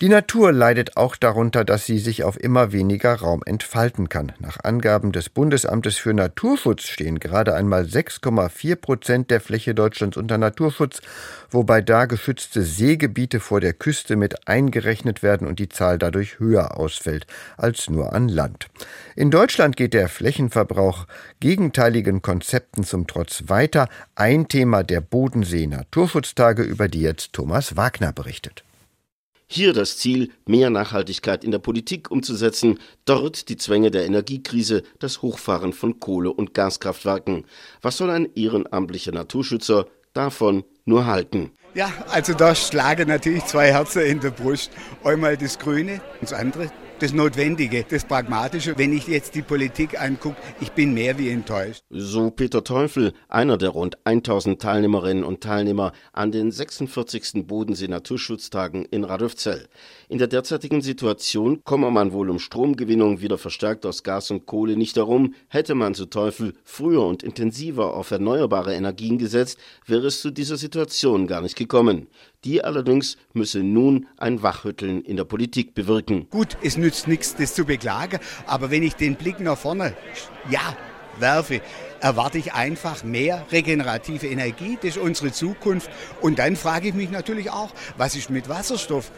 [0.00, 4.30] Die Natur leidet auch darunter, dass sie sich auf immer weniger Raum entfalten kann.
[4.38, 10.38] Nach Angaben des Bundesamtes für Naturschutz stehen gerade einmal 6,4 Prozent der Fläche Deutschlands unter
[10.38, 11.00] Naturschutz,
[11.50, 16.78] wobei da geschützte Seegebiete vor der Küste mit eingerechnet werden und die Zahl dadurch höher
[16.78, 17.26] ausfällt
[17.56, 18.68] als nur an Land.
[19.16, 21.06] In Deutschland geht der Flächenverbrauch
[21.40, 23.88] gegenteiligen Konzepten zum Trotz weiter.
[24.14, 28.62] Ein Thema der Bodensee Naturschutztage, über die jetzt Thomas Wagner berichtet.
[29.50, 35.22] Hier das Ziel, mehr Nachhaltigkeit in der Politik umzusetzen, dort die Zwänge der Energiekrise, das
[35.22, 37.46] Hochfahren von Kohle- und Gaskraftwerken.
[37.80, 41.52] Was soll ein ehrenamtlicher Naturschützer davon nur halten?
[41.74, 44.70] Ja, also da schlagen natürlich zwei Herzen in der Brust.
[45.02, 48.76] Einmal das Grüne und das andere das Notwendige, das Pragmatische.
[48.76, 51.82] Wenn ich jetzt die Politik angucke, ich bin mehr wie enttäuscht.
[51.90, 57.46] So Peter Teufel, einer der rund 1000 Teilnehmerinnen und Teilnehmer an den 46.
[57.46, 59.68] Bodensee Naturschutztagen in Radolfzell.
[60.08, 64.76] In der derzeitigen Situation komme man wohl um Stromgewinnung wieder verstärkt aus Gas und Kohle
[64.76, 65.34] nicht herum.
[65.48, 70.56] Hätte man zu Teufel früher und intensiver auf erneuerbare Energien gesetzt, wäre es zu dieser
[70.56, 72.08] Situation gar nicht gekommen.
[72.44, 76.28] Die allerdings müsse nun ein Wachrütteln in der Politik bewirken.
[76.30, 79.96] Gut, es nützt nichts, das zu beklagen, aber wenn ich den Blick nach vorne,
[80.48, 80.76] ja,
[81.20, 81.60] werfe,
[82.00, 84.78] erwarte ich einfach mehr regenerative Energie.
[84.80, 85.90] Das ist unsere Zukunft.
[86.20, 89.10] Und dann frage ich mich natürlich auch, was ist mit Wasserstoff?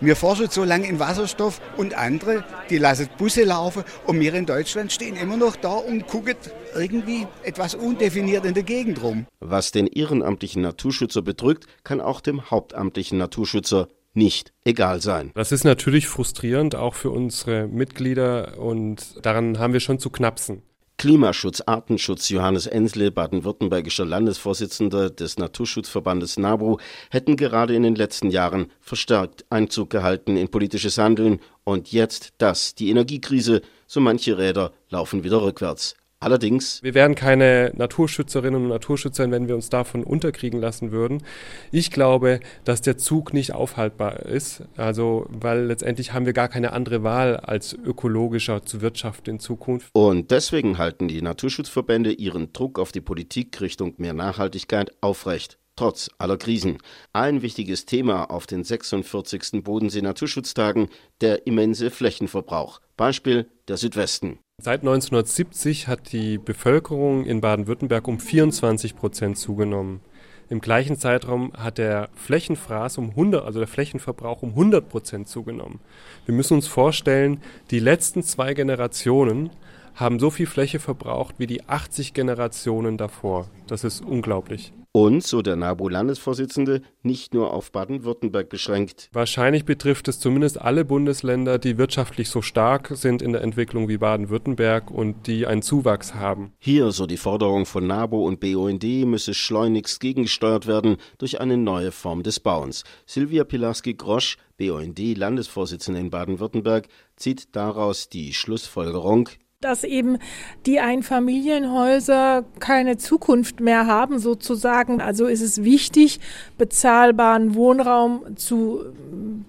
[0.00, 4.44] Wir forschen so lange in Wasserstoff und andere, die lassen Busse laufen und wir in
[4.44, 6.34] Deutschland stehen immer noch da und gucken
[6.74, 9.26] irgendwie etwas undefiniert in der Gegend rum.
[9.40, 15.30] Was den ehrenamtlichen Naturschützer bedrückt, kann auch dem hauptamtlichen Naturschützer nicht egal sein.
[15.34, 20.62] Das ist natürlich frustrierend, auch für unsere Mitglieder und daran haben wir schon zu knapsen.
[20.98, 26.78] Klimaschutz, Artenschutz Johannes Ensle, baden-württembergischer Landesvorsitzender des Naturschutzverbandes NABU,
[27.10, 32.74] hätten gerade in den letzten Jahren verstärkt Einzug gehalten in politisches Handeln und jetzt das,
[32.74, 35.96] die Energiekrise, so manche Räder laufen wieder rückwärts.
[36.18, 36.82] Allerdings.
[36.82, 41.22] Wir wären keine Naturschützerinnen und Naturschützer, wenn wir uns davon unterkriegen lassen würden.
[41.70, 44.62] Ich glaube, dass der Zug nicht aufhaltbar ist.
[44.76, 49.90] Also, weil letztendlich haben wir gar keine andere Wahl, als ökologischer zu wirtschaften in Zukunft.
[49.92, 56.10] Und deswegen halten die Naturschutzverbände ihren Druck auf die Politik Richtung mehr Nachhaltigkeit aufrecht trotz
[56.16, 56.78] aller Krisen.
[57.12, 59.62] Ein wichtiges Thema auf den 46.
[59.62, 60.88] Bodensee Naturschutztagen
[61.20, 62.80] der immense Flächenverbrauch.
[62.96, 64.38] Beispiel der Südwesten.
[64.58, 70.00] Seit 1970 hat die Bevölkerung in Baden-Württemberg um 24 Prozent zugenommen.
[70.48, 75.80] Im gleichen Zeitraum hat der Flächenfraß um 100, also der Flächenverbrauch um 100 Prozent zugenommen.
[76.24, 79.50] Wir müssen uns vorstellen, die letzten zwei Generationen
[79.94, 83.48] haben so viel Fläche verbraucht wie die 80 Generationen davor.
[83.66, 89.10] Das ist unglaublich und, so der NABU-Landesvorsitzende, nicht nur auf Baden-Württemberg beschränkt.
[89.12, 93.98] Wahrscheinlich betrifft es zumindest alle Bundesländer, die wirtschaftlich so stark sind in der Entwicklung wie
[93.98, 96.54] Baden-Württemberg und die einen Zuwachs haben.
[96.58, 101.92] Hier, so die Forderung von NABU und BUND, müsse schleunigst gegengesteuert werden durch eine neue
[101.92, 102.82] Form des Bauens.
[103.04, 109.28] Silvia Pilarski-Grosch, BUND-Landesvorsitzende in Baden-Württemberg, zieht daraus die Schlussfolgerung,
[109.62, 110.18] dass eben
[110.66, 115.00] die Einfamilienhäuser keine Zukunft mehr haben sozusagen.
[115.00, 116.20] Also ist es wichtig,
[116.58, 118.84] bezahlbaren Wohnraum zu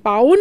[0.04, 0.38] bauen,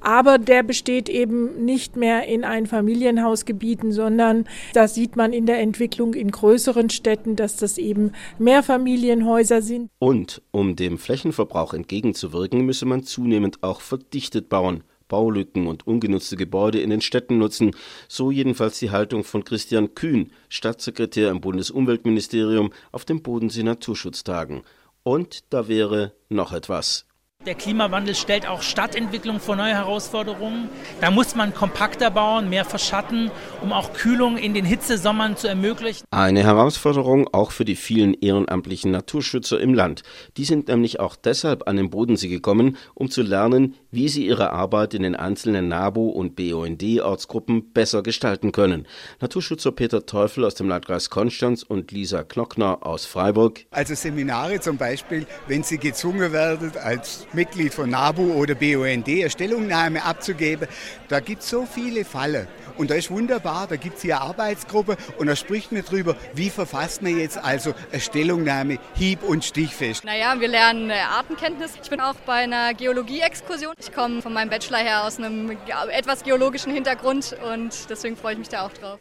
[0.00, 6.14] aber der besteht eben nicht mehr in Einfamilienhausgebieten, sondern das sieht man in der Entwicklung
[6.14, 9.90] in größeren Städten, dass das eben Mehrfamilienhäuser sind.
[10.00, 14.82] Und um dem Flächenverbrauch entgegenzuwirken, müsse man zunehmend auch verdichtet bauen.
[15.08, 17.72] Baulücken und ungenutzte Gebäude in den Städten nutzen,
[18.08, 24.62] so jedenfalls die Haltung von Christian Kühn, Staatssekretär im Bundesumweltministerium auf den Bodensee Naturschutztagen.
[25.02, 27.06] Und da wäre noch etwas.
[27.46, 30.70] Der Klimawandel stellt auch Stadtentwicklung vor neue Herausforderungen.
[31.02, 36.06] Da muss man kompakter bauen, mehr verschatten, um auch Kühlung in den Hitzesommern zu ermöglichen.
[36.10, 40.04] Eine Herausforderung auch für die vielen ehrenamtlichen Naturschützer im Land.
[40.38, 44.52] Die sind nämlich auch deshalb an den Bodensee gekommen, um zu lernen, wie sie ihre
[44.52, 48.86] Arbeit in den einzelnen NABU und BUND-Ortsgruppen besser gestalten können.
[49.20, 53.66] Naturschützer Peter Teufel aus dem Landkreis Konstanz und Lisa Klockner aus Freiburg.
[53.70, 59.30] Also Seminare zum Beispiel, wenn Sie gezwungen werden, als Mitglied von NABU oder BUND eine
[59.30, 60.68] Stellungnahme abzugeben.
[61.08, 62.46] Da gibt es so viele Fälle.
[62.76, 66.16] Und da ist wunderbar, da gibt es hier eine Arbeitsgruppe und da spricht man drüber,
[66.34, 70.04] wie verfasst man jetzt also eine Stellungnahme hieb- und stichfest.
[70.04, 71.74] Naja, wir lernen äh, Artenkenntnis.
[71.82, 73.74] Ich bin auch bei einer Geologie-Exkursion.
[73.78, 75.56] Ich komme von meinem Bachelor her aus einem
[75.90, 78.98] etwas geologischen Hintergrund und deswegen freue ich mich da auch drauf.